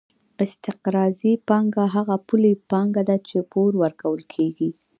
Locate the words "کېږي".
4.33-4.69